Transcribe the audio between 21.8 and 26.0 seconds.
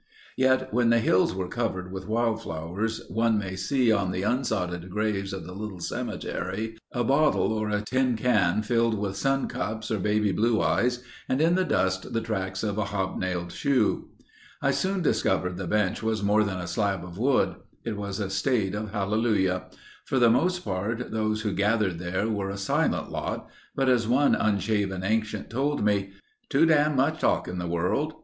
there were a silent lot, but as one unshaven ancient told